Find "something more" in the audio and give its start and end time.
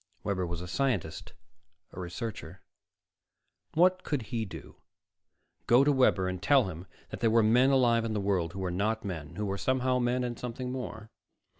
10.39-11.11